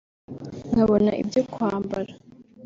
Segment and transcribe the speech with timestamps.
[0.69, 2.11] nkabona ibyo kwambara